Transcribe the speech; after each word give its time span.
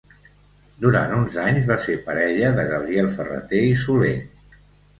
Durant 0.85 1.13
uns 1.17 1.37
anys 1.43 1.67
va 1.73 1.77
ser 1.85 1.99
parella 2.09 2.51
de 2.57 2.67
Gabriel 2.73 3.13
Ferrater 3.19 3.65
i 3.71 3.79
Soler. 3.87 4.15